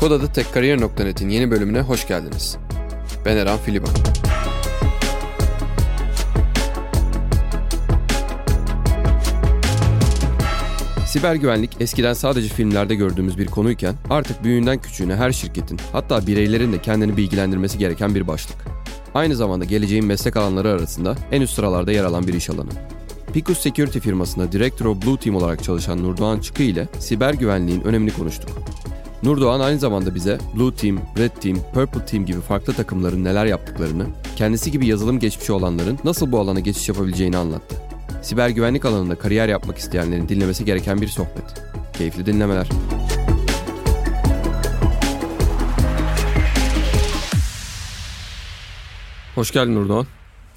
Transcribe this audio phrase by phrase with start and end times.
[0.00, 2.56] Kod tekkariyer.net'in yeni bölümüne hoş geldiniz.
[3.24, 3.90] Ben Eren Filiban.
[11.06, 16.72] Siber güvenlik eskiden sadece filmlerde gördüğümüz bir konuyken artık büyüğünden küçüğüne her şirketin hatta bireylerin
[16.72, 18.56] de kendini bilgilendirmesi gereken bir başlık.
[19.14, 22.70] Aynı zamanda geleceğin meslek alanları arasında en üst sıralarda yer alan bir iş alanı.
[23.32, 28.10] Picus Security firmasında Director of Blue Team olarak çalışan Nurdoğan Çıkı ile siber güvenliğin önemini
[28.10, 28.50] konuştuk.
[29.22, 34.06] Nurdoğan aynı zamanda bize Blue Team, Red Team, Purple Team gibi farklı takımların neler yaptıklarını,
[34.36, 37.76] kendisi gibi yazılım geçmişi olanların nasıl bu alana geçiş yapabileceğini anlattı.
[38.22, 41.62] Siber güvenlik alanında kariyer yapmak isteyenlerin dinlemesi gereken bir sohbet.
[41.92, 42.68] Keyifli dinlemeler.
[49.34, 50.06] Hoş geldin Nurdoğan.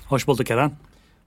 [0.07, 0.71] Hoş bulduk Eren.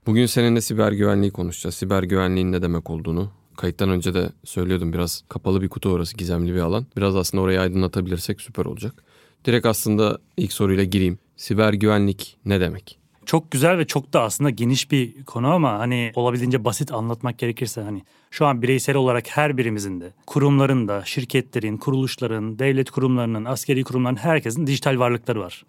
[0.05, 1.75] Bugün seninle siber güvenliği konuşacağız.
[1.75, 6.53] Siber güvenliğin ne demek olduğunu, kayıttan önce de söylüyordum biraz kapalı bir kutu orası gizemli
[6.53, 6.85] bir alan.
[6.97, 9.03] Biraz aslında orayı aydınlatabilirsek süper olacak.
[9.45, 11.19] Direkt aslında ilk soruyla gireyim.
[11.37, 12.99] Siber güvenlik ne demek?
[13.25, 17.81] Çok güzel ve çok da aslında geniş bir konu ama hani olabildiğince basit anlatmak gerekirse
[17.81, 23.83] hani şu an bireysel olarak her birimizin de kurumların da, şirketlerin, kuruluşların, devlet kurumlarının, askeri
[23.83, 25.65] kurumların herkesin dijital varlıkları var.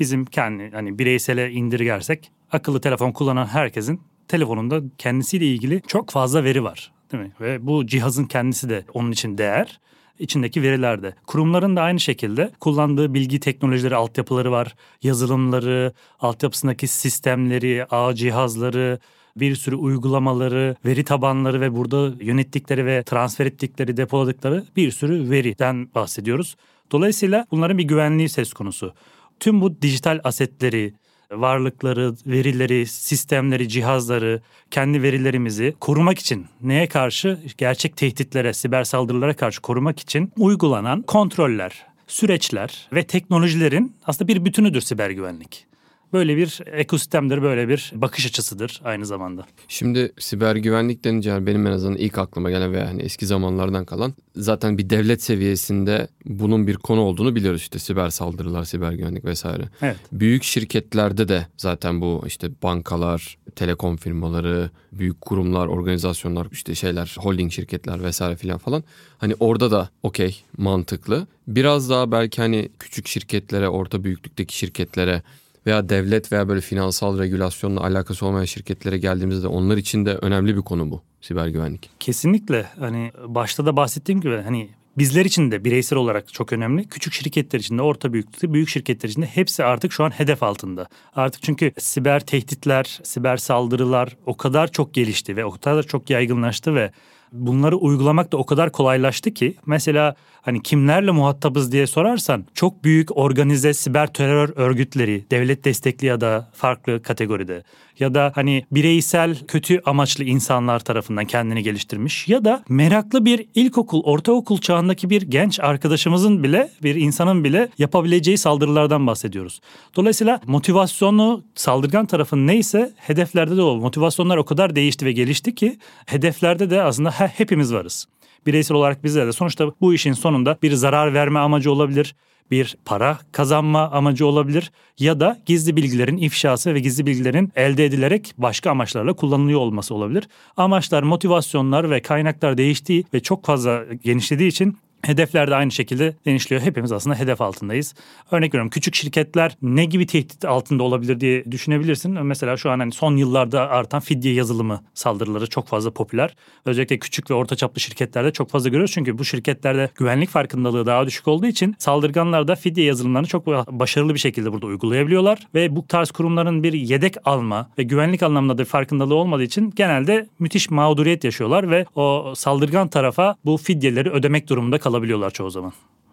[0.00, 6.64] Bizim kendi hani bireysele indirgersek akıllı telefon kullanan herkesin telefonunda kendisiyle ilgili çok fazla veri
[6.64, 6.92] var.
[7.12, 7.32] Değil mi?
[7.40, 9.80] Ve bu cihazın kendisi de onun için değer
[10.18, 11.14] içindeki verilerde.
[11.26, 14.74] Kurumların da aynı şekilde kullandığı bilgi teknolojileri, altyapıları var.
[15.02, 18.98] Yazılımları, altyapısındaki sistemleri, ağ cihazları,
[19.36, 25.88] bir sürü uygulamaları, veri tabanları ve burada yönettikleri ve transfer ettikleri, depoladıkları bir sürü veriden
[25.94, 26.56] bahsediyoruz.
[26.92, 28.94] Dolayısıyla bunların bir güvenliği söz konusu.
[29.40, 30.94] Tüm bu dijital asetleri,
[31.32, 34.40] varlıkları, verileri, sistemleri, cihazları,
[34.70, 37.38] kendi verilerimizi korumak için neye karşı?
[37.58, 44.80] Gerçek tehditlere, siber saldırılara karşı korumak için uygulanan kontroller, süreçler ve teknolojilerin aslında bir bütünüdür
[44.80, 45.67] siber güvenlik.
[46.12, 49.46] Böyle bir ekosistemdir, böyle bir bakış açısıdır aynı zamanda.
[49.68, 54.14] Şimdi siber güvenlik denince benim en azından ilk aklıma gelen veya hani eski zamanlardan kalan
[54.36, 59.68] zaten bir devlet seviyesinde bunun bir konu olduğunu biliyoruz işte siber saldırılar, siber güvenlik vesaire.
[59.82, 59.96] Evet.
[60.12, 67.52] Büyük şirketlerde de zaten bu işte bankalar, telekom firmaları, büyük kurumlar, organizasyonlar, işte şeyler, holding
[67.52, 68.84] şirketler vesaire filan falan.
[69.18, 71.26] Hani orada da okey mantıklı.
[71.48, 75.22] Biraz daha belki hani küçük şirketlere, orta büyüklükteki şirketlere
[75.68, 80.62] veya devlet veya böyle finansal regülasyonla alakası olmayan şirketlere geldiğimizde onlar için de önemli bir
[80.62, 81.90] konu bu siber güvenlik.
[82.00, 86.88] Kesinlikle hani başta da bahsettiğim gibi hani bizler için de bireysel olarak çok önemli.
[86.88, 90.42] Küçük şirketler için de orta büyüklükte büyük şirketler için de hepsi artık şu an hedef
[90.42, 90.86] altında.
[91.14, 96.74] Artık çünkü siber tehditler, siber saldırılar o kadar çok gelişti ve o kadar çok yaygınlaştı
[96.74, 96.92] ve
[97.32, 100.14] bunları uygulamak da o kadar kolaylaştı ki mesela
[100.48, 106.50] hani kimlerle muhatabız diye sorarsan çok büyük organize siber terör örgütleri devlet destekli ya da
[106.54, 107.62] farklı kategoride
[107.98, 114.02] ya da hani bireysel kötü amaçlı insanlar tarafından kendini geliştirmiş ya da meraklı bir ilkokul,
[114.02, 119.60] ortaokul çağındaki bir genç arkadaşımızın bile bir insanın bile yapabileceği saldırılardan bahsediyoruz.
[119.96, 125.78] Dolayısıyla motivasyonu saldırgan tarafın neyse hedeflerde de o motivasyonlar o kadar değişti ve gelişti ki
[126.06, 128.06] hedeflerde de aslında hepimiz varız
[128.46, 132.14] bireysel olarak bizler de sonuçta bu işin sonunda bir zarar verme amacı olabilir
[132.50, 138.34] bir para kazanma amacı olabilir ya da gizli bilgilerin ifşası ve gizli bilgilerin elde edilerek
[138.38, 140.28] başka amaçlarla kullanılıyor olması olabilir.
[140.56, 146.62] Amaçlar, motivasyonlar ve kaynaklar değiştiği ve çok fazla genişlediği için Hedefler de aynı şekilde genişliyor.
[146.62, 147.94] Hepimiz aslında hedef altındayız.
[148.30, 152.26] Örnek veriyorum küçük şirketler ne gibi tehdit altında olabilir diye düşünebilirsin.
[152.26, 156.36] Mesela şu an hani son yıllarda artan fidye yazılımı saldırıları çok fazla popüler.
[156.64, 158.94] Özellikle küçük ve orta çaplı şirketlerde çok fazla görüyoruz.
[158.94, 164.14] Çünkü bu şirketlerde güvenlik farkındalığı daha düşük olduğu için saldırganlar da fidye yazılımlarını çok başarılı
[164.14, 165.38] bir şekilde burada uygulayabiliyorlar.
[165.54, 170.26] Ve bu tarz kurumların bir yedek alma ve güvenlik anlamında da farkındalığı olmadığı için genelde
[170.38, 175.72] müthiş mağduriyet yaşıyorlar ve o saldırgan tarafa bu fidyeleri ödemek durumunda kalabiliyorlar çoğu zaman.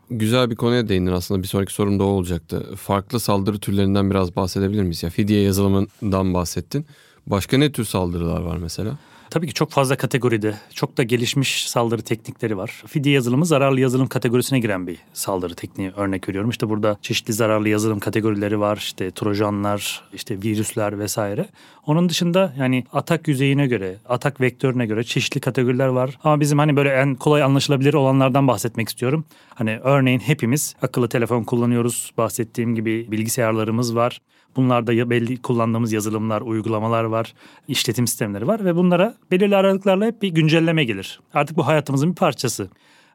[0.10, 1.44] Güzel bir konuya değindin aslında.
[1.44, 2.76] Bir sonraki sorum da o olacaktı.
[2.76, 5.04] Farklı saldırı türlerinden biraz bahsedebilir miyiz?
[5.04, 6.86] Ya fidye yazılımından bahsettin.
[7.28, 8.98] Başka ne tür saldırılar var mesela?
[9.36, 12.84] Tabii ki çok fazla kategoride, çok da gelişmiş saldırı teknikleri var.
[12.88, 16.50] Fidye yazılımı zararlı yazılım kategorisine giren bir saldırı tekniği örnek veriyorum.
[16.50, 18.78] İşte burada çeşitli zararlı yazılım kategorileri var.
[18.78, 21.50] İşte trojanlar, işte virüsler vesaire.
[21.86, 26.18] Onun dışında yani atak yüzeyine göre, atak vektörüne göre çeşitli kategoriler var.
[26.24, 29.26] Ama bizim hani böyle en kolay anlaşılabilir olanlardan bahsetmek istiyorum.
[29.50, 32.12] Hani örneğin hepimiz akıllı telefon kullanıyoruz.
[32.18, 34.22] Bahsettiğim gibi bilgisayarlarımız var.
[34.56, 37.34] Bunlarda belli kullandığımız yazılımlar, uygulamalar var,
[37.68, 41.20] işletim sistemleri var ve bunlara belirli aralıklarla hep bir güncelleme gelir.
[41.34, 42.70] Artık bu hayatımızın bir parçası.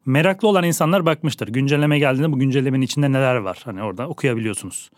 [0.07, 1.49] Meraklı olan insanlar bakmıştır.
[1.49, 3.61] Güncelleme geldiğinde bu güncellemenin içinde neler var?
[3.65, 4.91] Hani orada okuyabiliyorsunuz.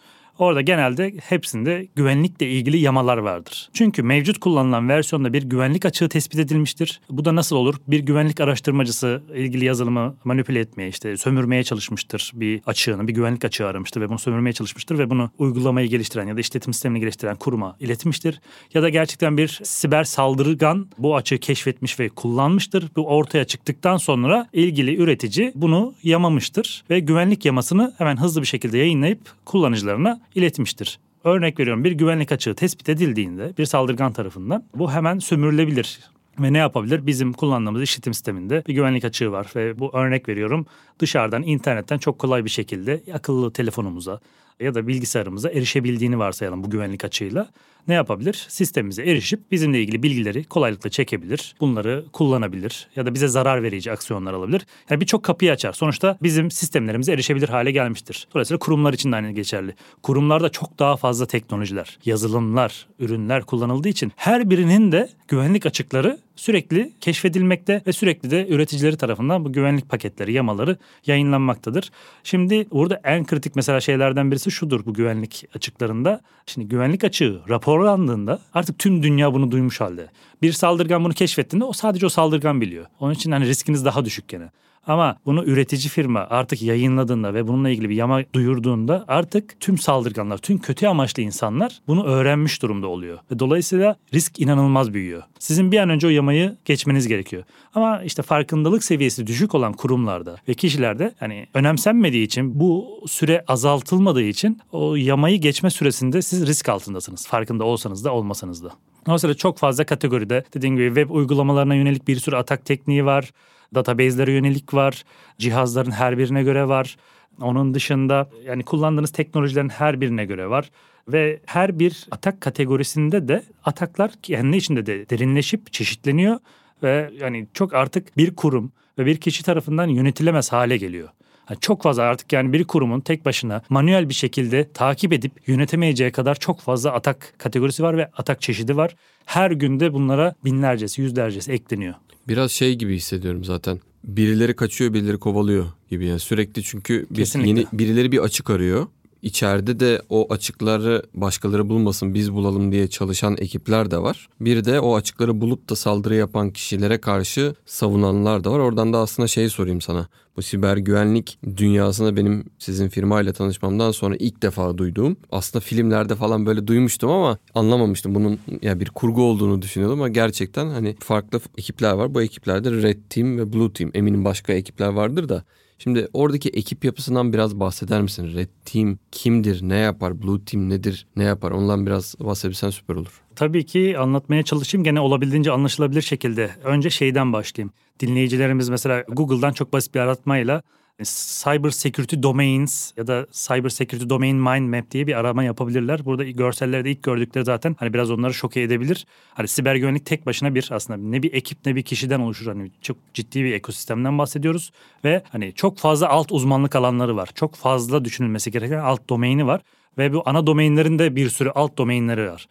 [0.43, 3.69] Orada genelde hepsinde güvenlikle ilgili yamalar vardır.
[3.73, 7.01] Çünkü mevcut kullanılan versiyonda bir güvenlik açığı tespit edilmiştir.
[7.11, 7.75] Bu da nasıl olur?
[7.89, 13.67] Bir güvenlik araştırmacısı ilgili yazılımı manipüle etmeye işte sömürmeye çalışmıştır bir açığını, bir güvenlik açığı
[13.67, 17.77] aramıştır ve bunu sömürmeye çalışmıştır ve bunu uygulamayı geliştiren ya da işletim sistemini geliştiren kuruma
[17.81, 18.41] iletmiştir.
[18.75, 22.89] Ya da gerçekten bir siber saldırgan bu açığı keşfetmiş ve kullanmıştır.
[22.97, 28.79] Bu ortaya çıktıktan sonra ilgili üretici bunu yamamıştır ve güvenlik yamasını hemen hızlı bir şekilde
[28.79, 30.99] yayınlayıp kullanıcılarına iletmiştir.
[31.25, 36.01] Örnek veriyorum bir güvenlik açığı tespit edildiğinde bir saldırgan tarafından bu hemen sömürülebilir.
[36.39, 37.07] Ve ne yapabilir?
[37.07, 40.67] Bizim kullandığımız işletim sisteminde bir güvenlik açığı var ve bu örnek veriyorum
[40.99, 44.21] dışarıdan internetten çok kolay bir şekilde akıllı telefonumuza
[44.61, 47.49] ya da bilgisayarımıza erişebildiğini varsayalım bu güvenlik açığıyla.
[47.89, 48.47] Ne yapabilir?
[48.49, 51.55] Sistemimize erişip bizimle ilgili bilgileri kolaylıkla çekebilir.
[51.61, 54.67] Bunları kullanabilir ya da bize zarar verici aksiyonlar alabilir.
[54.91, 55.73] Yani birçok kapıyı açar.
[55.73, 58.29] Sonuçta bizim sistemlerimize erişebilir hale gelmiştir.
[58.35, 59.75] Dolayısıyla kurumlar için de aynı geçerli.
[60.03, 66.93] Kurumlarda çok daha fazla teknolojiler, yazılımlar, ürünler kullanıldığı için her birinin de güvenlik açıkları sürekli
[67.01, 70.77] keşfedilmekte ve sürekli de üreticileri tarafından bu güvenlik paketleri, yamaları
[71.07, 71.91] yayınlanmaktadır.
[72.25, 76.21] Şimdi burada en kritik mesela şeylerden birisi şudur bu güvenlik açıklarında.
[76.47, 80.07] Şimdi güvenlik açığı raporlandığında artık tüm dünya bunu duymuş halde.
[80.43, 82.87] Bir saldırgan bunu keşfettiğinde o sadece o saldırgan biliyor.
[83.01, 84.51] Onun için hani riskiniz daha düşük gene.
[84.87, 90.39] Ama bunu üretici firma artık yayınladığında ve bununla ilgili bir yama duyurduğunda artık tüm saldırganlar,
[90.39, 93.19] tüm kötü amaçlı insanlar bunu öğrenmiş durumda oluyor.
[93.31, 95.23] Ve dolayısıyla risk inanılmaz büyüyor.
[95.39, 97.43] Sizin bir an önce o yamayı geçmeniz gerekiyor.
[97.75, 104.23] Ama işte farkındalık seviyesi düşük olan kurumlarda ve kişilerde hani önemsenmediği için bu süre azaltılmadığı
[104.23, 107.27] için o yamayı geçme süresinde siz risk altındasınız.
[107.27, 108.71] Farkında olsanız da olmasanız da.
[109.07, 113.33] Dolayısıyla çok fazla kategoride dediğim gibi web uygulamalarına yönelik bir sürü atak tekniği var
[113.75, 115.05] database'lere yönelik var.
[115.39, 116.97] Cihazların her birine göre var.
[117.41, 120.71] Onun dışında yani kullandığınız teknolojilerin her birine göre var.
[121.09, 126.39] Ve her bir atak kategorisinde de ataklar kendi içinde de derinleşip çeşitleniyor.
[126.83, 131.09] Ve yani çok artık bir kurum ve bir kişi tarafından yönetilemez hale geliyor.
[131.51, 136.13] Yani çok fazla artık yani bir kurumun tek başına manuel bir şekilde takip edip yönetemeyeceği
[136.13, 138.97] kadar çok fazla atak kategorisi var ve atak çeşidi var.
[139.27, 141.95] Her günde bunlara binlercesi, yüzlercesi ekleniyor.
[142.29, 143.81] Biraz şey gibi hissediyorum zaten.
[144.05, 148.87] Birileri kaçıyor, birileri kovalıyor gibi yani sürekli çünkü bir, yeni birileri bir açık arıyor.
[149.23, 154.29] İçeride de o açıkları başkaları bulmasın biz bulalım diye çalışan ekipler de var.
[154.41, 158.59] Bir de o açıkları bulup da saldırı yapan kişilere karşı savunanlar da var.
[158.59, 160.09] Oradan da aslında şey sorayım sana.
[160.37, 165.17] Bu siber güvenlik dünyasında benim sizin firmayla tanışmamdan sonra ilk defa duyduğum.
[165.31, 168.15] Aslında filmlerde falan böyle duymuştum ama anlamamıştım.
[168.15, 172.15] Bunun yani bir kurgu olduğunu düşünüyordum ama gerçekten hani farklı ekipler var.
[172.15, 173.91] Bu ekiplerde Red Team ve Blue Team.
[173.95, 175.45] Eminim başka ekipler vardır da
[175.83, 178.35] Şimdi oradaki ekip yapısından biraz bahseder misin?
[178.35, 181.51] Red Team kimdir, ne yapar, Blue Team nedir, ne yapar?
[181.51, 183.23] Ondan biraz bahsedebilsen süper olur.
[183.37, 186.51] Tabii ki anlatmaya çalışayım gene olabildiğince anlaşılabilir şekilde.
[186.65, 187.73] Önce şeyden başlayayım.
[188.01, 190.63] Dinleyicilerimiz mesela Google'dan çok basit bir aratmayla
[191.03, 196.05] Cyber Security Domains ya da Cyber Security Domain Mind Map diye bir arama yapabilirler.
[196.05, 199.07] Burada görsellerde ilk gördükleri zaten hani biraz onları şoke edebilir.
[199.35, 202.47] Hani siber güvenlik tek başına bir aslında ne bir ekip ne bir kişiden oluşur.
[202.47, 204.73] Hani çok ciddi bir ekosistemden bahsediyoruz
[205.05, 207.31] ve hani çok fazla alt uzmanlık alanları var.
[207.35, 209.61] Çok fazla düşünülmesi gereken alt domaini var
[209.99, 212.49] ve bu ana domainlerin de bir sürü alt domainleri var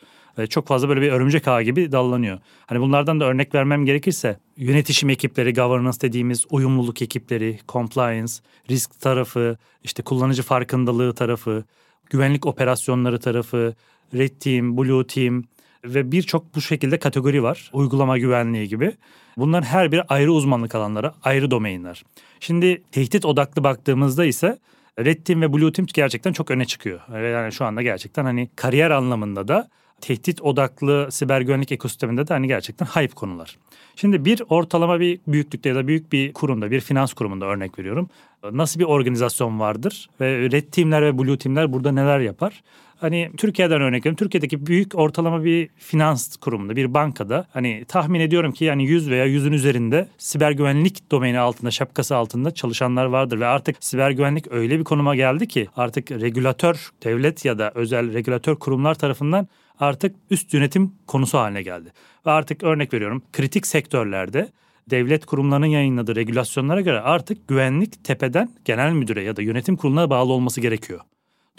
[0.49, 2.39] çok fazla böyle bir örümcek ağı gibi dallanıyor.
[2.65, 8.33] Hani bunlardan da örnek vermem gerekirse yönetişim ekipleri, governance dediğimiz uyumluluk ekipleri, compliance,
[8.69, 11.63] risk tarafı, işte kullanıcı farkındalığı tarafı,
[12.09, 13.75] güvenlik operasyonları tarafı,
[14.13, 15.43] Red Team, Blue Team
[15.85, 17.69] ve birçok bu şekilde kategori var.
[17.73, 18.91] Uygulama güvenliği gibi.
[19.37, 22.03] Bunların her biri ayrı uzmanlık alanları, ayrı domainler.
[22.39, 24.59] Şimdi tehdit odaklı baktığımızda ise
[24.99, 26.99] Red Team ve Blue Team gerçekten çok öne çıkıyor.
[27.23, 29.69] Yani şu anda gerçekten hani kariyer anlamında da
[30.01, 33.57] tehdit odaklı siber güvenlik ekosisteminde de hani gerçekten hype konular.
[33.95, 38.09] Şimdi bir ortalama bir büyüklükte ya da büyük bir kurumda, bir finans kurumunda örnek veriyorum.
[38.51, 42.63] Nasıl bir organizasyon vardır ve red teamler ve blue teamler burada neler yapar?
[43.01, 44.15] Hani Türkiye'den örnek veriyorum.
[44.15, 49.27] Türkiye'deki büyük ortalama bir finans kurumunda, bir bankada hani tahmin ediyorum ki yani 100 veya
[49.27, 54.79] 100'ün üzerinde siber güvenlik domaini altında, şapkası altında çalışanlar vardır ve artık siber güvenlik öyle
[54.79, 59.47] bir konuma geldi ki artık regülatör, devlet ya da özel regülatör kurumlar tarafından
[59.81, 61.93] artık üst yönetim konusu haline geldi.
[62.25, 64.49] Ve artık örnek veriyorum kritik sektörlerde
[64.89, 70.33] devlet kurumlarının yayınladığı regülasyonlara göre artık güvenlik tepeden genel müdüre ya da yönetim kuruluna bağlı
[70.33, 70.99] olması gerekiyor.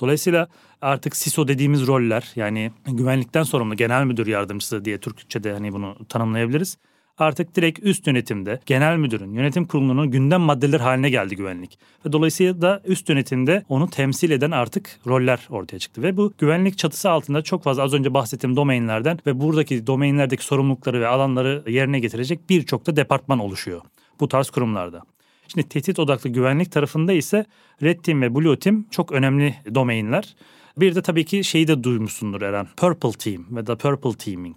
[0.00, 0.48] Dolayısıyla
[0.80, 6.78] artık CISO dediğimiz roller yani güvenlikten sorumlu genel müdür yardımcısı diye Türkçe'de hani bunu tanımlayabiliriz.
[7.18, 11.78] Artık direkt üst yönetimde, genel müdürün, yönetim kurulunun gündem maddeleri haline geldi güvenlik.
[12.06, 16.02] Ve dolayısıyla da üst yönetimde onu temsil eden artık roller ortaya çıktı.
[16.02, 21.00] Ve bu güvenlik çatısı altında çok fazla az önce bahsettiğim domainlerden ve buradaki domainlerdeki sorumlulukları
[21.00, 23.82] ve alanları yerine getirecek birçok da departman oluşuyor
[24.20, 25.02] bu tarz kurumlarda.
[25.48, 27.46] Şimdi tehdit odaklı güvenlik tarafında ise
[27.82, 30.36] Red Team ve Blue Team çok önemli domainler.
[30.76, 32.68] Bir de tabii ki şeyi de duymuşsundur Eren.
[32.76, 34.56] Purple Team ve da Purple Teaming.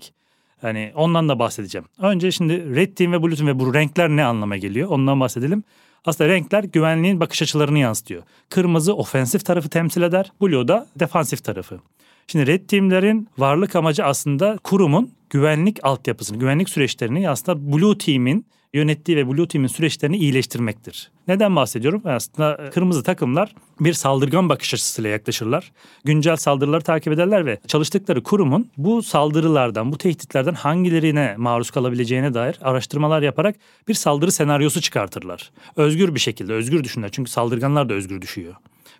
[0.61, 1.87] Hani ondan da bahsedeceğim.
[1.99, 4.89] Önce şimdi Red Team ve Blue Team ve bu renkler ne anlama geliyor?
[4.89, 5.63] Ondan bahsedelim.
[6.05, 8.23] Aslında renkler güvenliğin bakış açılarını yansıtıyor.
[8.49, 10.31] Kırmızı ofensif tarafı temsil eder.
[10.41, 11.79] Blue da defansif tarafı.
[12.27, 19.17] Şimdi red team'lerin varlık amacı aslında kurumun güvenlik altyapısını, güvenlik süreçlerini aslında Blue Team'in yönettiği
[19.17, 21.11] ve Blue Team'in süreçlerini iyileştirmektir.
[21.27, 22.01] Neden bahsediyorum?
[22.05, 25.71] Aslında e, kırmızı takımlar bir saldırgan bakış açısıyla yaklaşırlar.
[26.03, 32.57] Güncel saldırıları takip ederler ve çalıştıkları kurumun bu saldırılardan, bu tehditlerden hangilerine maruz kalabileceğine dair
[32.61, 33.55] araştırmalar yaparak
[33.87, 35.51] bir saldırı senaryosu çıkartırlar.
[35.75, 37.09] Özgür bir şekilde, özgür düşünürler.
[37.11, 38.55] Çünkü saldırganlar da özgür düşüyor.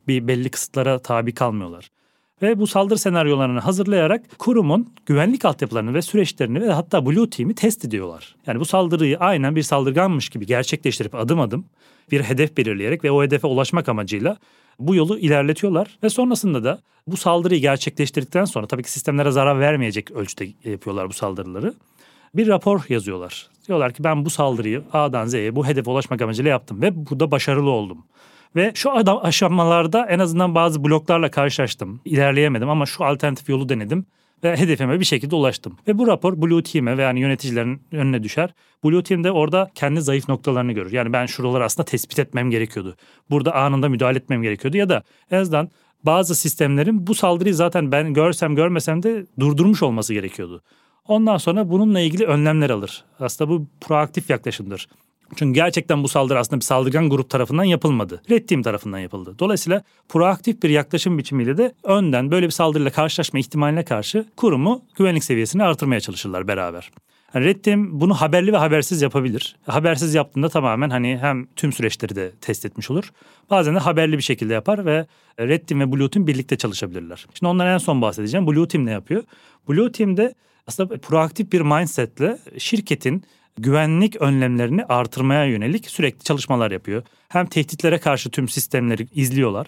[0.08, 1.95] Bir belli kısıtlara tabi kalmıyorlar
[2.42, 7.86] ve bu saldırı senaryolarını hazırlayarak kurumun güvenlik altyapılarını ve süreçlerini ve hatta Blue Team'i test
[7.86, 8.36] ediyorlar.
[8.48, 11.66] Yani bu saldırıyı aynen bir saldırganmış gibi gerçekleştirip adım adım
[12.12, 14.38] bir hedef belirleyerek ve o hedefe ulaşmak amacıyla
[14.80, 20.12] bu yolu ilerletiyorlar ve sonrasında da bu saldırıyı gerçekleştirdikten sonra tabii ki sistemlere zarar vermeyecek
[20.12, 21.74] ölçüde yapıyorlar bu saldırıları.
[22.36, 23.50] Bir rapor yazıyorlar.
[23.68, 27.70] Diyorlar ki ben bu saldırıyı A'dan Z'ye bu hedefe ulaşmak amacıyla yaptım ve burada başarılı
[27.70, 28.06] oldum.
[28.56, 32.02] Ve şu adam aşamalarda en azından bazı bloklarla karşılaştım.
[32.06, 34.06] İlerleyemedim ama şu alternatif yolu denedim
[34.44, 35.78] ve hedefime bir şekilde ulaştım.
[35.88, 38.54] Ve bu rapor Blue Team'e ve yani yöneticilerin önüne düşer.
[38.84, 40.92] Blue Team de orada kendi zayıf noktalarını görür.
[40.92, 42.96] Yani ben şuraları aslında tespit etmem gerekiyordu.
[43.30, 45.70] Burada anında müdahale etmem gerekiyordu ya da en azından
[46.04, 50.62] bazı sistemlerin bu saldırıyı zaten ben görsem görmesem de durdurmuş olması gerekiyordu.
[51.08, 53.04] Ondan sonra bununla ilgili önlemler alır.
[53.20, 54.88] Aslında bu proaktif yaklaşımdır.
[55.36, 58.22] Çünkü gerçekten bu saldırı aslında bir saldırgan grup tarafından yapılmadı.
[58.30, 59.36] Red Team tarafından yapıldı.
[59.40, 65.24] Dolayısıyla proaktif bir yaklaşım biçimiyle de önden böyle bir saldırıyla karşılaşma ihtimaline karşı kurumu güvenlik
[65.24, 66.92] seviyesini artırmaya çalışırlar beraber.
[67.34, 69.56] Yani Red Team bunu haberli ve habersiz yapabilir.
[69.66, 73.12] Habersiz yaptığında tamamen hani hem tüm süreçleri de test etmiş olur.
[73.50, 75.06] Bazen de haberli bir şekilde yapar ve
[75.40, 77.26] Red Team ve Blue Team birlikte çalışabilirler.
[77.34, 78.48] Şimdi ondan en son bahsedeceğim.
[78.48, 79.24] Blue Team ne yapıyor?
[79.70, 80.36] Blue Team'de
[80.68, 83.24] aslında proaktif bir mindsetle şirketin
[83.58, 87.04] güvenlik önlemlerini artırmaya yönelik sürekli çalışmalar yapıyor.
[87.30, 89.68] Hem tehditlere karşı tüm sistemleri izliyorlar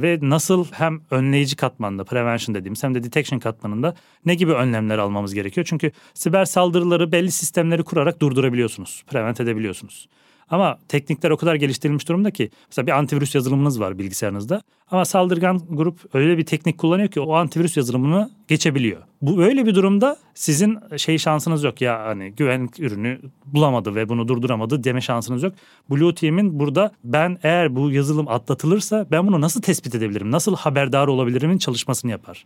[0.00, 3.94] ve nasıl hem önleyici katmanda, prevention dediğimiz hem de detection katmanında
[4.26, 5.66] ne gibi önlemler almamız gerekiyor?
[5.70, 10.08] Çünkü siber saldırıları belli sistemleri kurarak durdurabiliyorsunuz, prevent edebiliyorsunuz.
[10.52, 14.62] Ama teknikler o kadar geliştirilmiş durumda ki mesela bir antivirüs yazılımınız var bilgisayarınızda.
[14.90, 19.02] Ama saldırgan grup öyle bir teknik kullanıyor ki o antivirüs yazılımını geçebiliyor.
[19.22, 24.28] Bu böyle bir durumda sizin şey şansınız yok ya hani güvenlik ürünü bulamadı ve bunu
[24.28, 25.54] durduramadı deme şansınız yok.
[25.90, 30.30] Blue Team'in burada ben eğer bu yazılım atlatılırsa ben bunu nasıl tespit edebilirim?
[30.30, 32.44] Nasıl haberdar olabilirimin çalışmasını yapar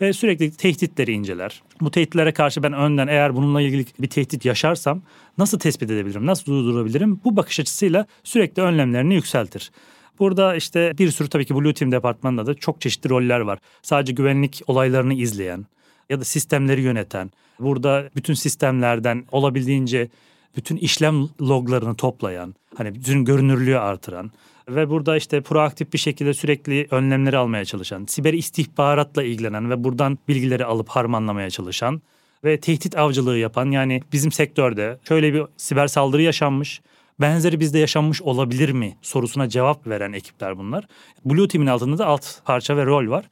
[0.00, 1.62] ve sürekli tehditleri inceler.
[1.80, 5.02] Bu tehditlere karşı ben önden eğer bununla ilgili bir tehdit yaşarsam
[5.38, 7.20] nasıl tespit edebilirim, nasıl durdurabilirim?
[7.24, 9.70] Bu bakış açısıyla sürekli önlemlerini yükseltir.
[10.18, 13.58] Burada işte bir sürü tabii ki Blue Team departmanında da çok çeşitli roller var.
[13.82, 15.66] Sadece güvenlik olaylarını izleyen
[16.10, 20.08] ya da sistemleri yöneten, burada bütün sistemlerden olabildiğince
[20.56, 24.30] bütün işlem loglarını toplayan, hani bütün görünürlüğü artıran
[24.68, 30.18] ve burada işte proaktif bir şekilde sürekli önlemleri almaya çalışan, siber istihbaratla ilgilenen ve buradan
[30.28, 32.02] bilgileri alıp harmanlamaya çalışan
[32.44, 36.80] ve tehdit avcılığı yapan yani bizim sektörde şöyle bir siber saldırı yaşanmış.
[37.20, 40.88] Benzeri bizde yaşanmış olabilir mi sorusuna cevap veren ekipler bunlar.
[41.24, 43.24] Blue Team'in altında da alt parça ve rol var.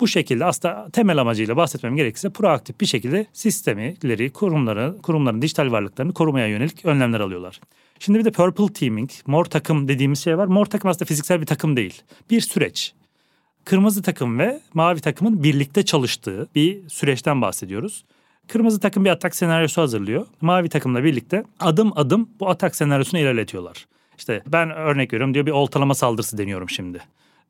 [0.00, 6.12] Bu şekilde aslında temel amacıyla bahsetmem gerekirse proaktif bir şekilde sistemileri, kurumları, kurumların dijital varlıklarını
[6.12, 7.60] korumaya yönelik önlemler alıyorlar.
[7.98, 10.46] Şimdi bir de purple teaming, mor takım dediğimiz şey var.
[10.46, 12.02] Mor takım aslında fiziksel bir takım değil.
[12.30, 12.94] Bir süreç.
[13.64, 18.04] Kırmızı takım ve mavi takımın birlikte çalıştığı bir süreçten bahsediyoruz.
[18.48, 20.26] Kırmızı takım bir atak senaryosu hazırlıyor.
[20.40, 23.86] Mavi takımla birlikte adım adım bu atak senaryosunu ilerletiyorlar.
[24.18, 27.00] İşte ben örnek veriyorum diyor bir oltalama saldırısı deniyorum şimdi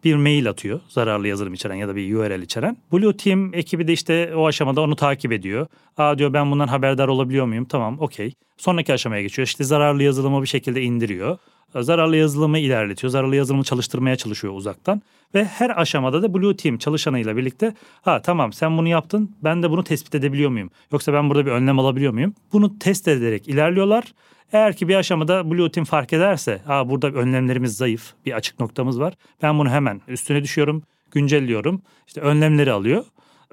[0.04, 2.76] bir mail atıyor zararlı yazılım içeren ya da bir URL içeren.
[2.92, 5.66] Blue Team ekibi de işte o aşamada onu takip ediyor.
[5.97, 7.64] Aa diyor ben bundan haberdar olabiliyor muyum?
[7.64, 8.32] Tamam okey.
[8.56, 9.47] Sonraki aşamaya geçiyor.
[9.47, 11.38] İşte zararlı yazılımı bir şekilde indiriyor.
[11.74, 13.10] Zararlı yazılımı ilerletiyor.
[13.10, 15.02] Zararlı yazılımı çalıştırmaya çalışıyor uzaktan.
[15.34, 19.70] Ve her aşamada da Blue Team çalışanıyla birlikte ha tamam sen bunu yaptın ben de
[19.70, 20.70] bunu tespit edebiliyor muyum?
[20.92, 22.34] Yoksa ben burada bir önlem alabiliyor muyum?
[22.52, 24.04] Bunu test ederek ilerliyorlar.
[24.52, 29.00] Eğer ki bir aşamada Blue Team fark ederse Aa, burada önlemlerimiz zayıf bir açık noktamız
[29.00, 29.14] var.
[29.42, 31.82] Ben bunu hemen üstüne düşüyorum güncelliyorum.
[32.06, 33.04] İşte önlemleri alıyor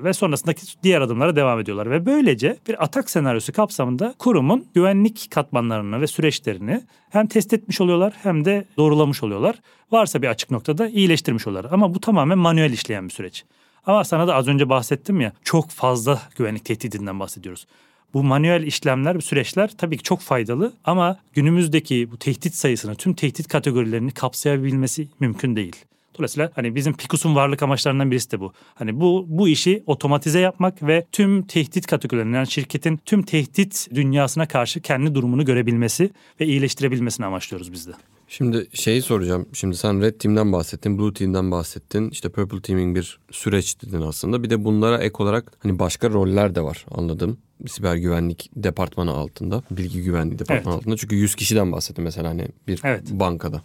[0.03, 1.91] ve sonrasındaki diğer adımlara devam ediyorlar.
[1.91, 8.13] Ve böylece bir atak senaryosu kapsamında kurumun güvenlik katmanlarını ve süreçlerini hem test etmiş oluyorlar
[8.23, 9.55] hem de doğrulamış oluyorlar.
[9.91, 11.71] Varsa bir açık noktada iyileştirmiş oluyorlar.
[11.73, 13.45] Ama bu tamamen manuel işleyen bir süreç.
[13.85, 17.67] Ama sana da az önce bahsettim ya çok fazla güvenlik tehdidinden bahsediyoruz.
[18.13, 23.47] Bu manuel işlemler, süreçler tabii ki çok faydalı ama günümüzdeki bu tehdit sayısını, tüm tehdit
[23.47, 25.75] kategorilerini kapsayabilmesi mümkün değil.
[26.19, 28.53] Dolayısıyla hani bizim Pikus'un varlık amaçlarından birisi de bu.
[28.75, 34.47] Hani bu bu işi otomatize yapmak ve tüm tehdit kategorilerinin yani şirketin tüm tehdit dünyasına
[34.47, 37.91] karşı kendi durumunu görebilmesi ve iyileştirebilmesini amaçlıyoruz biz de.
[38.27, 39.45] Şimdi şeyi soracağım.
[39.53, 42.09] Şimdi sen Red Team'den bahsettin, Blue Team'den bahsettin.
[42.09, 44.43] İşte Purple Team'in bir süreç dedin aslında.
[44.43, 47.37] Bir de bunlara ek olarak hani başka roller de var anladım.
[47.67, 50.81] Siber güvenlik departmanı altında, bilgi güvenliği departmanı evet.
[50.81, 50.97] altında.
[50.97, 53.03] Çünkü 100 kişiden bahsettim mesela hani bir evet.
[53.11, 53.61] bankada.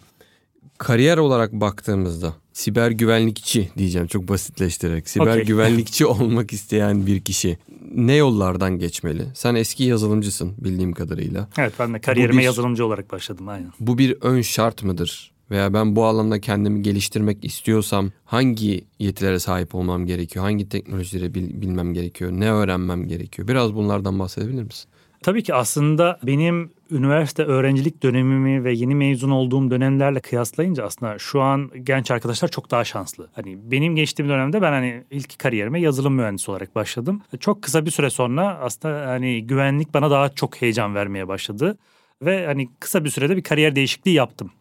[0.77, 5.09] Kariyer olarak baktığımızda siber güvenlikçi diyeceğim çok basitleştirerek.
[5.09, 5.45] Siber okay.
[5.45, 7.57] güvenlikçi olmak isteyen bir kişi
[7.95, 9.25] ne yollardan geçmeli?
[9.33, 11.47] Sen eski yazılımcısın bildiğim kadarıyla.
[11.57, 13.71] Evet ben de kariyerime bir, yazılımcı olarak başladım aynen.
[13.79, 15.31] Bu bir ön şart mıdır?
[15.51, 20.45] Veya ben bu alanda kendimi geliştirmek istiyorsam hangi yetilere sahip olmam gerekiyor?
[20.45, 22.31] Hangi teknolojileri bil, bilmem gerekiyor?
[22.31, 23.47] Ne öğrenmem gerekiyor?
[23.47, 24.89] Biraz bunlardan bahsedebilir misin?
[25.23, 31.41] Tabii ki aslında benim üniversite öğrencilik dönemimi ve yeni mezun olduğum dönemlerle kıyaslayınca aslında şu
[31.41, 33.29] an genç arkadaşlar çok daha şanslı.
[33.33, 37.21] Hani benim geçtiğim dönemde ben hani ilk kariyerime yazılım mühendisi olarak başladım.
[37.39, 41.77] Çok kısa bir süre sonra aslında hani güvenlik bana daha çok heyecan vermeye başladı
[42.21, 44.51] ve hani kısa bir sürede bir kariyer değişikliği yaptım.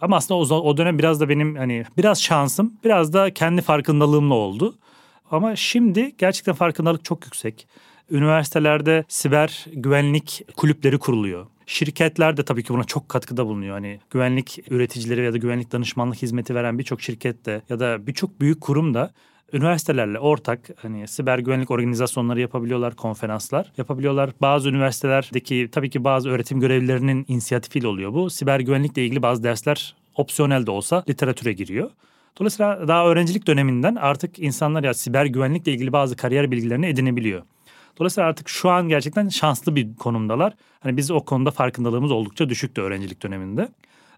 [0.00, 4.34] Ama aslında o, o dönem biraz da benim hani biraz şansım, biraz da kendi farkındalığımla
[4.34, 4.74] oldu.
[5.30, 7.66] Ama şimdi gerçekten farkındalık çok yüksek.
[8.10, 11.46] Üniversitelerde siber güvenlik kulüpleri kuruluyor.
[11.66, 13.72] Şirketler de tabii ki buna çok katkıda bulunuyor.
[13.74, 18.40] Hani güvenlik üreticileri ya da güvenlik danışmanlık hizmeti veren birçok şirket de ya da birçok
[18.40, 19.10] büyük kurum da
[19.52, 24.30] üniversitelerle ortak hani siber güvenlik organizasyonları yapabiliyorlar, konferanslar yapabiliyorlar.
[24.40, 28.30] Bazı üniversitelerdeki tabii ki bazı öğretim görevlilerinin inisiyatifiyle oluyor bu.
[28.30, 31.90] Siber güvenlikle ilgili bazı dersler opsiyonel de olsa literatüre giriyor.
[32.38, 37.42] Dolayısıyla daha öğrencilik döneminden artık insanlar ya siber güvenlikle ilgili bazı kariyer bilgilerini edinebiliyor.
[38.00, 40.54] Dolayısıyla artık şu an gerçekten şanslı bir konumdalar.
[40.80, 43.68] Hani biz o konuda farkındalığımız oldukça düşüktü öğrencilik döneminde.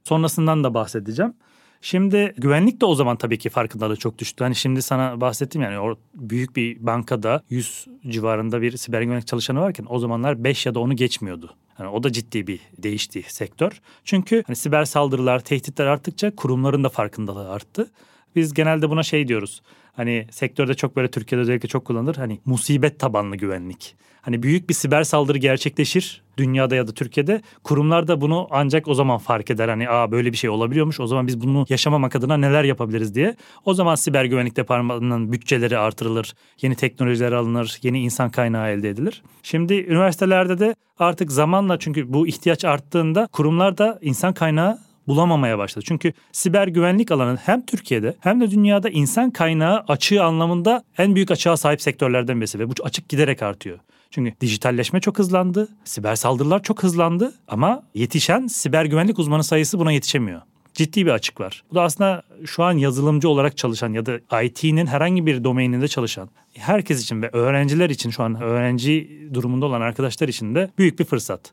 [0.04, 1.34] Sonrasından da bahsedeceğim.
[1.80, 4.44] Şimdi güvenlik de o zaman tabii ki farkındalığı çok düştü.
[4.44, 9.60] Hani şimdi sana bahsettim yani o büyük bir bankada 100 civarında bir siber güvenlik çalışanı
[9.60, 11.54] varken o zamanlar 5 ya da onu geçmiyordu.
[11.78, 13.80] Yani o da ciddi bir değişti sektör.
[14.04, 17.90] Çünkü hani siber saldırılar, tehditler arttıkça kurumların da farkındalığı arttı.
[18.36, 19.62] Biz genelde buna şey diyoruz.
[19.92, 22.16] Hani sektörde çok böyle Türkiye'de özellikle çok kullanılır.
[22.16, 23.94] Hani musibet tabanlı güvenlik.
[24.22, 27.42] Hani büyük bir siber saldırı gerçekleşir dünyada ya da Türkiye'de.
[27.64, 29.68] Kurumlar da bunu ancak o zaman fark eder.
[29.68, 31.00] Hani aa böyle bir şey olabiliyormuş.
[31.00, 33.36] O zaman biz bunu yaşamamak adına neler yapabiliriz diye.
[33.64, 36.34] O zaman siber güvenlik departmanının bütçeleri artırılır.
[36.62, 37.78] Yeni teknolojiler alınır.
[37.82, 39.22] Yeni insan kaynağı elde edilir.
[39.42, 45.84] Şimdi üniversitelerde de artık zamanla çünkü bu ihtiyaç arttığında kurumlar da insan kaynağı bulamamaya başladı.
[45.88, 51.30] Çünkü siber güvenlik alanı hem Türkiye'de hem de dünyada insan kaynağı açığı anlamında en büyük
[51.30, 53.78] açığa sahip sektörlerden birisi ve bu açık giderek artıyor.
[54.10, 59.92] Çünkü dijitalleşme çok hızlandı, siber saldırılar çok hızlandı ama yetişen siber güvenlik uzmanı sayısı buna
[59.92, 60.40] yetişemiyor.
[60.74, 61.62] Ciddi bir açık var.
[61.70, 66.28] Bu da aslında şu an yazılımcı olarak çalışan ya da IT'nin herhangi bir domaininde çalışan
[66.54, 71.04] herkes için ve öğrenciler için şu an öğrenci durumunda olan arkadaşlar için de büyük bir
[71.04, 71.52] fırsat.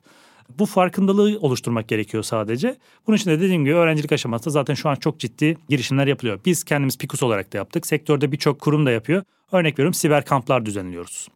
[0.59, 2.75] Bu farkındalığı oluşturmak gerekiyor sadece.
[3.07, 6.39] Bunun için de dediğim gibi öğrencilik aşamasında zaten şu an çok ciddi girişimler yapılıyor.
[6.45, 7.85] Biz kendimiz Pikus olarak da yaptık.
[7.85, 9.23] Sektörde birçok kurum da yapıyor.
[9.51, 11.27] Örnek veriyorum siber kamplar düzenliyoruz.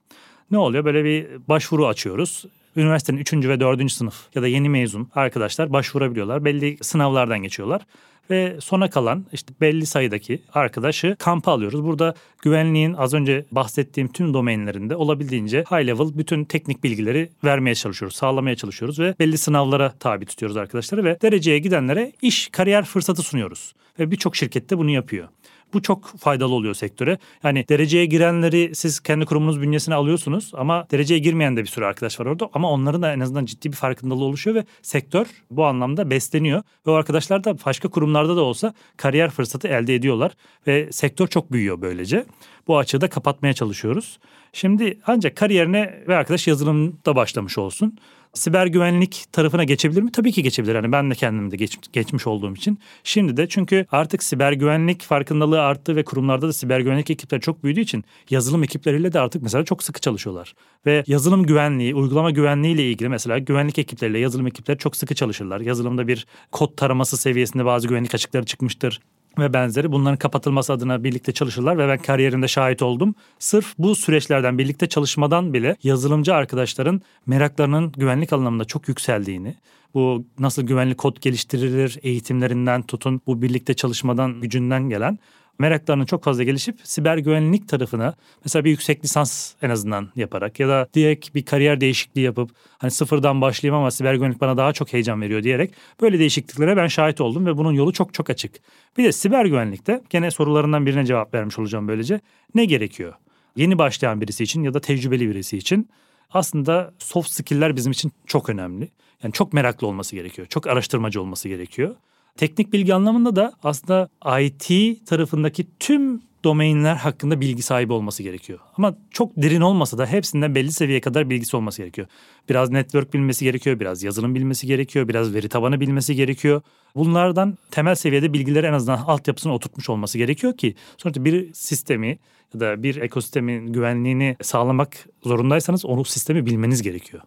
[0.52, 0.86] Ne oluyor?
[0.86, 2.46] Böyle bir başvuru açıyoruz
[2.76, 3.34] üniversitenin 3.
[3.34, 3.92] ve 4.
[3.92, 6.46] sınıf ya da yeni mezun arkadaşlar başvurabiliyorlar.
[6.46, 7.82] Belli sınavlardan geçiyorlar
[8.30, 11.84] ve sona kalan işte belli sayıdaki arkadaşı kampa alıyoruz.
[11.84, 18.16] Burada güvenliğin az önce bahsettiğim tüm domainlerinde olabildiğince high level bütün teknik bilgileri vermeye çalışıyoruz,
[18.16, 23.74] sağlamaya çalışıyoruz ve belli sınavlara tabi tutuyoruz arkadaşları ve dereceye gidenlere iş, kariyer fırsatı sunuyoruz.
[24.00, 25.28] Ve birçok şirkette bunu yapıyor.
[25.74, 27.18] Bu çok faydalı oluyor sektöre.
[27.44, 32.20] Yani dereceye girenleri siz kendi kurumunuz bünyesine alıyorsunuz ama dereceye girmeyen de bir sürü arkadaş
[32.20, 36.10] var orada ama onların da en azından ciddi bir farkındalığı oluşuyor ve sektör bu anlamda
[36.10, 36.64] besleniyor.
[36.88, 40.32] Ve o arkadaşlar da başka kurumlarda da olsa kariyer fırsatı elde ediyorlar
[40.68, 42.26] ve sektör çok büyüyor böylece.
[42.68, 44.20] Bu açığı da kapatmaya çalışıyoruz.
[44.54, 47.98] Şimdi ancak kariyerine ve arkadaş yazılımda başlamış olsun
[48.34, 50.12] siber güvenlik tarafına geçebilir mi?
[50.12, 50.76] Tabii ki geçebilir.
[50.76, 52.80] Hani ben de kendimde geç, geçmiş olduğum için.
[53.04, 57.64] Şimdi de çünkü artık siber güvenlik farkındalığı arttı ve kurumlarda da siber güvenlik ekipleri çok
[57.64, 60.54] büyüdüğü için yazılım ekipleriyle de artık mesela çok sıkı çalışıyorlar.
[60.86, 65.62] Ve yazılım güvenliği, uygulama güvenliği ile ilgili mesela güvenlik ekipleriyle yazılım ekipleri çok sıkı çalışırlar.
[65.62, 69.00] Yazılımda bir kod taraması seviyesinde bazı güvenlik açıkları çıkmıştır
[69.38, 73.16] ve benzeri bunların kapatılması adına birlikte çalışırlar ve ben kariyerimde şahit oldum.
[73.40, 79.56] Sırf bu süreçlerden birlikte çalışmadan bile yazılımcı arkadaşların meraklarının güvenlik anlamında çok yükseldiğini,
[79.94, 85.20] bu nasıl güvenlik kod geliştirilir eğitimlerinden tutun bu birlikte çalışmadan gücünden gelen
[85.60, 88.14] meraklarının çok fazla gelişip siber güvenlik tarafına
[88.46, 92.92] mesela bir yüksek lisans en azından yaparak ya da direkt bir kariyer değişikliği yapıp hani
[92.92, 97.22] sıfırdan başlayayım ama siber güvenlik bana daha çok heyecan veriyor diyerek böyle değişikliklere ben şahit
[97.22, 98.56] oldum ve bunun yolu çok çok açık.
[98.98, 102.22] Bir de siber güvenlikte gene sorularından birine cevap vermiş olacağım böylece.
[102.56, 103.14] Ne gerekiyor?
[103.56, 105.90] Yeni başlayan birisi için ya da tecrübeli birisi için
[106.32, 108.90] aslında soft skill'ler bizim için çok önemli.
[109.24, 110.48] Yani çok meraklı olması gerekiyor.
[110.48, 111.96] Çok araştırmacı olması gerekiyor.
[112.38, 114.10] Teknik bilgi anlamında da aslında
[114.42, 118.60] IT tarafındaki tüm domainler hakkında bilgi sahibi olması gerekiyor.
[118.78, 122.08] Ama çok derin olmasa da hepsinden belli seviyeye kadar bilgisi olması gerekiyor.
[122.50, 126.62] Biraz network bilmesi gerekiyor, biraz yazılım bilmesi gerekiyor, biraz veri tabanı bilmesi gerekiyor.
[126.96, 132.20] Bunlardan temel seviyede bilgileri en azından altyapısına oturtmuş olması gerekiyor ki sonuçta bir sistemi
[132.54, 137.24] ya da bir ekosistemin güvenliğini sağlamak zorundaysanız onu sistemi bilmeniz gerekiyor.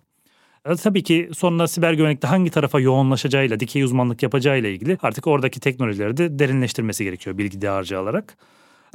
[0.68, 5.60] E, tabii ki sonra siber güvenlikte hangi tarafa yoğunlaşacağıyla, dikey uzmanlık yapacağıyla ilgili artık oradaki
[5.60, 8.36] teknolojileri de derinleştirmesi gerekiyor bilgi dağarcığı alarak.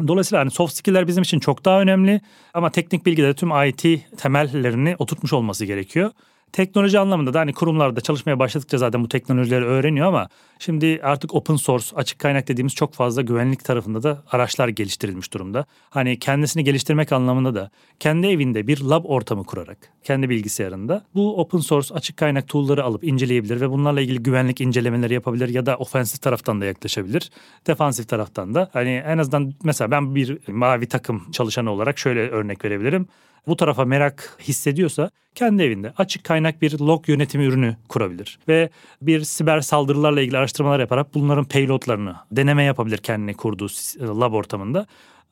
[0.08, 2.22] Dolayısıyla hani soft skill'ler bizim için çok daha önemli
[2.54, 3.86] ama teknik bilgileri tüm IT
[4.18, 6.12] temellerini oturtmuş olması gerekiyor.
[6.54, 11.56] Teknoloji anlamında da hani kurumlarda çalışmaya başladıkça zaten bu teknolojileri öğreniyor ama şimdi artık open
[11.56, 15.66] source, açık kaynak dediğimiz çok fazla güvenlik tarafında da araçlar geliştirilmiş durumda.
[15.90, 21.60] Hani kendisini geliştirmek anlamında da kendi evinde bir lab ortamı kurarak, kendi bilgisayarında bu open
[21.60, 26.22] source açık kaynak tool'ları alıp inceleyebilir ve bunlarla ilgili güvenlik incelemeleri yapabilir ya da ofensif
[26.22, 27.32] taraftan da yaklaşabilir.
[27.68, 32.66] Defansif taraftan da hani en azından mesela ben bir mavi takım çalışanı olarak şöyle örnek
[32.66, 33.08] verebilirim
[33.48, 38.40] bu tarafa merak hissediyorsa kendi evinde açık kaynak bir log yönetimi ürünü kurabilir.
[38.48, 38.70] Ve
[39.02, 43.68] bir siber saldırılarla ilgili araştırmalar yaparak bunların payloadlarını deneme yapabilir kendine kurduğu
[44.00, 44.86] lab ortamında.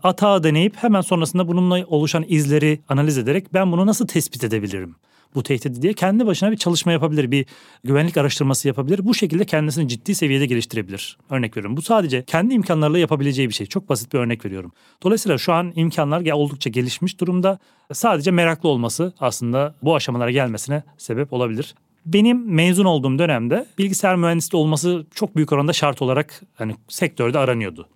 [0.03, 4.95] Atağı deneyip hemen sonrasında bununla oluşan izleri analiz ederek ben bunu nasıl tespit edebilirim?
[5.35, 7.45] Bu tehdidi diye kendi başına bir çalışma yapabilir, bir
[7.83, 9.05] güvenlik araştırması yapabilir.
[9.05, 11.17] Bu şekilde kendisini ciddi seviyede geliştirebilir.
[11.29, 11.77] Örnek veriyorum.
[11.77, 13.67] Bu sadece kendi imkanlarıyla yapabileceği bir şey.
[13.67, 14.71] Çok basit bir örnek veriyorum.
[15.03, 17.59] Dolayısıyla şu an imkanlar oldukça gelişmiş durumda.
[17.93, 21.75] Sadece meraklı olması aslında bu aşamalara gelmesine sebep olabilir.
[22.05, 27.87] Benim mezun olduğum dönemde bilgisayar mühendisliği olması çok büyük oranda şart olarak hani sektörde aranıyordu.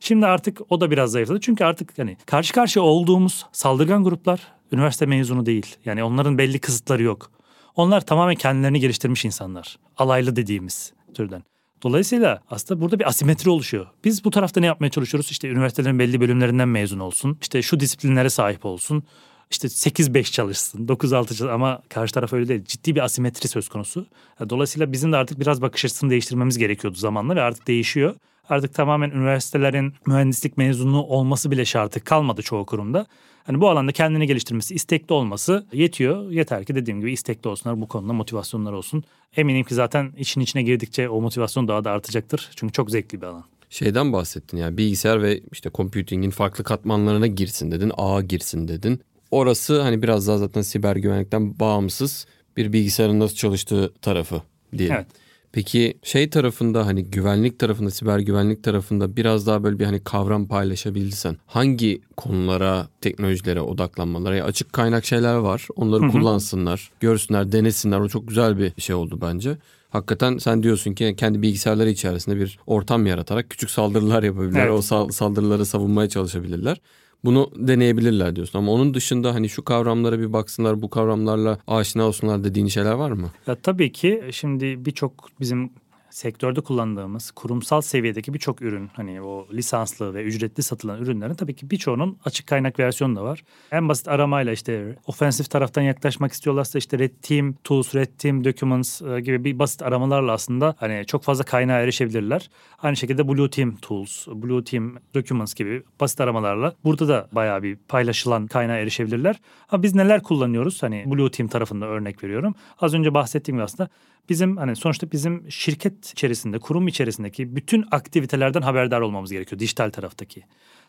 [0.00, 1.40] Şimdi artık o da biraz zayıfladı.
[1.40, 4.40] Çünkü artık hani karşı karşıya olduğumuz saldırgan gruplar
[4.74, 5.76] üniversite mezunu değil.
[5.84, 7.30] Yani onların belli kısıtları yok.
[7.76, 9.78] Onlar tamamen kendilerini geliştirmiş insanlar.
[9.96, 11.42] Alaylı dediğimiz türden.
[11.82, 13.86] Dolayısıyla aslında burada bir asimetri oluşuyor.
[14.04, 15.30] Biz bu tarafta ne yapmaya çalışıyoruz?
[15.30, 17.38] İşte üniversitelerin belli bölümlerinden mezun olsun.
[17.42, 19.02] İşte şu disiplinlere sahip olsun.
[19.50, 22.64] İşte 8-5 çalışsın, 9-6 çalışsın ama karşı taraf öyle değil.
[22.64, 24.06] Ciddi bir asimetri söz konusu.
[24.50, 28.14] Dolayısıyla bizim de artık biraz bakış açısını değiştirmemiz gerekiyordu zamanla ve artık değişiyor.
[28.48, 33.06] Artık tamamen üniversitelerin mühendislik mezunu olması bile şartı kalmadı çoğu kurumda.
[33.44, 36.30] Hani bu alanda kendini geliştirmesi, istekli olması yetiyor.
[36.30, 39.04] Yeter ki dediğim gibi istekli olsunlar bu konuda motivasyonlar olsun.
[39.36, 42.50] Eminim ki zaten işin içine girdikçe o motivasyon daha da artacaktır.
[42.56, 43.44] Çünkü çok zevkli bir alan.
[43.70, 49.00] Şeyden bahsettin yani bilgisayar ve işte computing'in farklı katmanlarına girsin dedin, ağa girsin dedin.
[49.30, 52.26] Orası hani biraz daha zaten siber güvenlikten bağımsız
[52.56, 54.42] bir bilgisayarın nasıl çalıştığı tarafı
[54.78, 54.96] diyelim.
[54.96, 55.06] Evet.
[55.54, 60.48] Peki şey tarafında hani güvenlik tarafında, siber güvenlik tarafında biraz daha böyle bir hani kavram
[60.48, 64.36] paylaşabilsen hangi konulara, teknolojilere odaklanmaları?
[64.36, 65.68] Yani açık kaynak şeyler var.
[65.76, 66.10] Onları Hı-hı.
[66.10, 68.00] kullansınlar, görsünler, denesinler.
[68.00, 69.56] O çok güzel bir şey oldu bence.
[69.90, 74.66] Hakikaten sen diyorsun ki kendi bilgisayarları içerisinde bir ortam yaratarak küçük saldırılar yapabilirler.
[74.66, 74.92] Evet.
[74.92, 76.80] O saldırıları savunmaya çalışabilirler
[77.24, 78.58] bunu deneyebilirler diyorsun.
[78.58, 83.10] Ama onun dışında hani şu kavramlara bir baksınlar, bu kavramlarla aşina olsunlar dediğin şeyler var
[83.10, 83.30] mı?
[83.46, 85.70] Ya tabii ki şimdi birçok bizim
[86.14, 91.70] sektörde kullandığımız kurumsal seviyedeki birçok ürün hani o lisanslı ve ücretli satılan ürünlerin tabii ki
[91.70, 93.44] birçoğunun açık kaynak versiyonu da var.
[93.72, 99.02] En basit aramayla işte ofensif taraftan yaklaşmak istiyorlarsa işte Red Team Tools, Red Team Documents
[99.02, 102.50] e, gibi bir basit aramalarla aslında hani çok fazla kaynağa erişebilirler.
[102.82, 107.76] Aynı şekilde Blue Team Tools, Blue Team Documents gibi basit aramalarla burada da bayağı bir
[107.76, 109.40] paylaşılan kaynağa erişebilirler.
[109.70, 110.82] Ama biz neler kullanıyoruz?
[110.82, 112.54] Hani Blue Team tarafında örnek veriyorum.
[112.80, 113.88] Az önce bahsettiğim gibi aslında
[114.28, 120.42] bizim hani sonuçta bizim şirket içerisinde, kurum içerisindeki bütün aktivitelerden haberdar olmamız gerekiyor dijital taraftaki.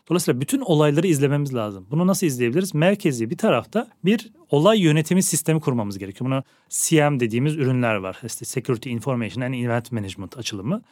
[0.08, 1.86] Dolayısıyla bütün olayları izlememiz lazım.
[1.90, 2.74] Bunu nasıl izleyebiliriz?
[2.74, 6.30] Merkezi bir tarafta bir olay yönetimi sistemi kurmamız gerekiyor.
[6.30, 8.18] Buna CM dediğimiz ürünler var.
[8.26, 10.82] İşte Security Information and Event Management açılımı.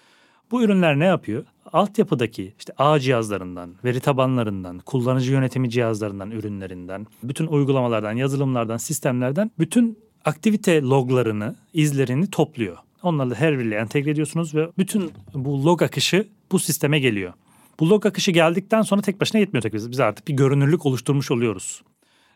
[0.51, 1.45] Bu ürünler ne yapıyor?
[1.73, 9.99] Altyapıdaki işte ağ cihazlarından, veri tabanlarından, kullanıcı yönetimi cihazlarından, ürünlerinden, bütün uygulamalardan, yazılımlardan, sistemlerden bütün
[10.25, 12.77] aktivite loglarını, izlerini topluyor.
[13.03, 17.33] Onlarla her biriyle entegre ediyorsunuz ve bütün bu log akışı bu sisteme geliyor.
[17.81, 19.91] Bu log akışı geldikten sonra tek başına yetmiyor tabii.
[19.91, 21.83] Biz, artık bir görünürlük oluşturmuş oluyoruz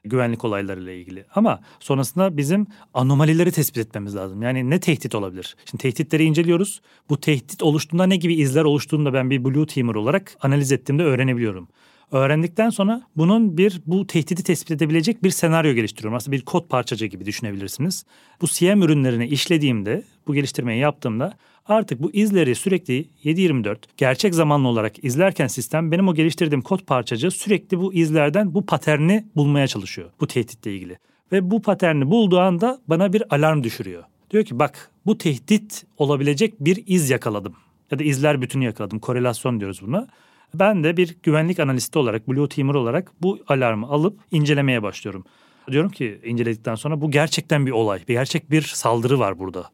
[0.05, 1.25] güvenlik olaylarıyla ilgili.
[1.35, 4.43] Ama sonrasında bizim anomalileri tespit etmemiz lazım.
[4.43, 5.57] Yani ne tehdit olabilir?
[5.65, 6.81] Şimdi tehditleri inceliyoruz.
[7.09, 11.69] Bu tehdit oluştuğunda ne gibi izler oluştuğunda ben bir blue teamer olarak analiz ettiğimde öğrenebiliyorum.
[12.13, 16.17] Öğrendikten sonra bunun bir bu tehdidi tespit edebilecek bir senaryo geliştiriyorum.
[16.17, 18.05] Aslında bir kod parçacığı gibi düşünebilirsiniz.
[18.43, 21.33] Bu CM ürünlerini işlediğimde, bu geliştirmeyi yaptığımda
[21.67, 27.31] artık bu izleri sürekli 7-24 gerçek zamanlı olarak izlerken sistem benim o geliştirdiğim kod parçacığı
[27.31, 30.99] sürekli bu izlerden bu paterni bulmaya çalışıyor bu tehditle ilgili.
[31.33, 34.05] Ve bu paterni bulduğu anda bana bir alarm düşürüyor.
[34.31, 37.55] Diyor ki bak bu tehdit olabilecek bir iz yakaladım.
[37.91, 38.99] Ya da izler bütünü yakaladım.
[38.99, 40.09] Korelasyon diyoruz buna.
[40.55, 45.25] Ben de bir güvenlik analisti olarak, Blue Teamer olarak bu alarmı alıp incelemeye başlıyorum.
[45.71, 49.71] Diyorum ki inceledikten sonra bu gerçekten bir olay, bir gerçek bir saldırı var burada.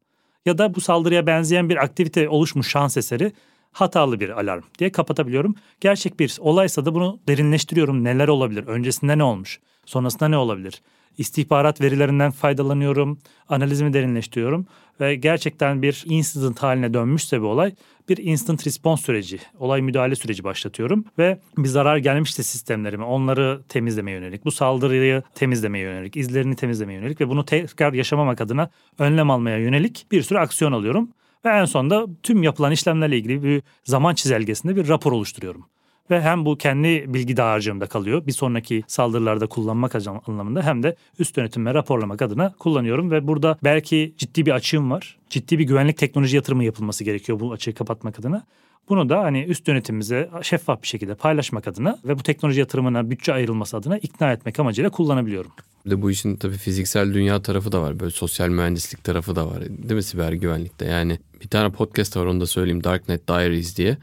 [0.46, 3.32] Ya da bu saldırıya benzeyen bir aktivite oluşmuş şans eseri
[3.72, 5.54] hatalı bir alarm diye kapatabiliyorum.
[5.80, 8.04] Gerçek bir olaysa da bunu derinleştiriyorum.
[8.04, 8.66] Neler olabilir?
[8.66, 9.60] Öncesinde ne olmuş?
[9.86, 10.80] Sonrasında ne olabilir?
[11.18, 14.66] istihbarat verilerinden faydalanıyorum, analizimi derinleştiriyorum
[15.00, 17.72] ve gerçekten bir incident haline dönmüşse bir olay
[18.08, 24.16] bir instant response süreci, olay müdahale süreci başlatıyorum ve bir zarar gelmişse sistemlerime onları temizlemeye
[24.16, 29.58] yönelik, bu saldırıyı temizlemeye yönelik, izlerini temizlemeye yönelik ve bunu tekrar yaşamamak adına önlem almaya
[29.58, 31.10] yönelik bir sürü aksiyon alıyorum.
[31.44, 35.66] Ve en sonunda tüm yapılan işlemlerle ilgili bir zaman çizelgesinde bir rapor oluşturuyorum
[36.10, 39.94] ve hem bu kendi bilgi dağarcığımda kalıyor bir sonraki saldırılarda kullanmak
[40.28, 45.16] anlamında hem de üst yönetime raporlamak adına kullanıyorum ve burada belki ciddi bir açığım var.
[45.30, 48.44] Ciddi bir güvenlik teknoloji yatırımı yapılması gerekiyor bu açığı kapatmak adına.
[48.88, 53.32] Bunu da hani üst yönetimimize şeffaf bir şekilde paylaşmak adına ve bu teknoloji yatırımına bütçe
[53.32, 55.50] ayrılması adına ikna etmek amacıyla kullanabiliyorum.
[55.86, 58.00] Bir de bu işin tabii fiziksel dünya tarafı da var.
[58.00, 59.60] Böyle sosyal mühendislik tarafı da var.
[59.60, 60.84] Değil mi siber güvenlikte?
[60.84, 62.84] Yani bir tane podcast var onu da söyleyeyim.
[62.84, 63.96] Darknet Diaries diye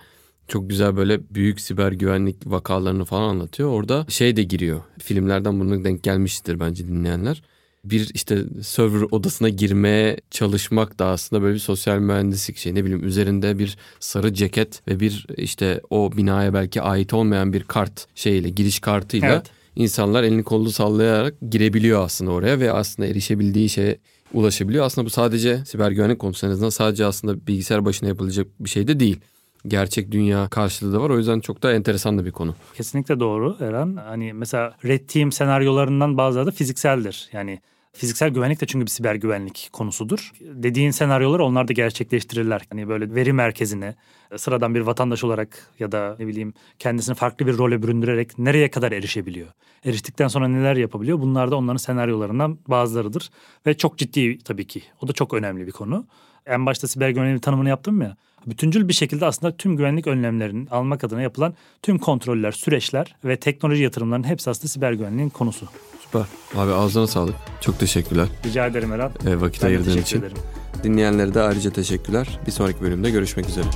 [0.51, 3.69] çok güzel böyle büyük siber güvenlik vakalarını falan anlatıyor.
[3.69, 4.81] Orada şey de giriyor.
[4.99, 7.41] Filmlerden bunu denk gelmiştir bence dinleyenler.
[7.85, 13.07] Bir işte server odasına girmeye çalışmak da aslında böyle bir sosyal mühendislik şey ne bileyim
[13.07, 18.49] üzerinde bir sarı ceket ve bir işte o binaya belki ait olmayan bir kart şeyle
[18.49, 19.45] giriş kartıyla evet.
[19.75, 23.99] insanlar elini kolunu sallayarak girebiliyor aslında oraya ve aslında erişebildiği şeye
[24.33, 24.85] ulaşabiliyor.
[24.85, 28.87] Aslında bu sadece siber güvenlik konusu en azından sadece aslında bilgisayar başına yapılacak bir şey
[28.87, 29.19] de değil
[29.67, 31.09] gerçek dünya karşılığı da var.
[31.09, 32.55] O yüzden çok da enteresan da bir konu.
[32.73, 33.95] Kesinlikle doğru Eren.
[33.95, 37.29] Hani mesela Red Team senaryolarından bazıları da fizikseldir.
[37.33, 37.59] Yani
[37.93, 40.31] Fiziksel güvenlik de çünkü bir siber güvenlik konusudur.
[40.41, 42.61] Dediğin senaryoları onlar da gerçekleştirirler.
[42.69, 43.95] Hani böyle veri merkezine
[44.37, 48.91] sıradan bir vatandaş olarak ya da ne bileyim kendisini farklı bir role büründürerek nereye kadar
[48.91, 49.47] erişebiliyor?
[49.85, 51.19] Eriştikten sonra neler yapabiliyor?
[51.19, 53.29] Bunlar da onların senaryolarından bazılarıdır.
[53.65, 54.83] Ve çok ciddi tabii ki.
[55.01, 56.05] O da çok önemli bir konu.
[56.45, 61.03] En başta siber güvenlik tanımını yaptım ya bütüncül bir şekilde aslında tüm güvenlik önlemlerinin almak
[61.03, 65.67] adına yapılan tüm kontroller, süreçler ve teknoloji yatırımlarının hepsi aslında siber güvenliğin konusu.
[66.01, 66.23] Süper.
[66.55, 67.35] Abi ağzına sağlık.
[67.61, 68.27] Çok teşekkürler.
[68.45, 69.11] Rica ederim Eren.
[69.27, 70.19] E, vakit ben ayırdığın için.
[70.19, 70.37] Ederim.
[70.83, 72.39] Dinleyenlere de ayrıca teşekkürler.
[72.47, 73.67] Bir sonraki bölümde görüşmek üzere.